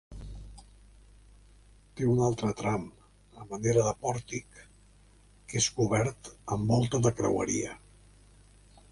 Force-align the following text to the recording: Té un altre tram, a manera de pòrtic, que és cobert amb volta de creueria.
Té 1.99 2.07
un 2.13 2.21
altre 2.27 2.53
tram, 2.61 2.87
a 3.43 3.45
manera 3.51 3.83
de 3.87 3.91
pòrtic, 4.05 4.57
que 5.51 5.61
és 5.65 5.67
cobert 5.81 6.31
amb 6.57 6.73
volta 6.75 7.03
de 7.09 7.13
creueria. 7.21 7.77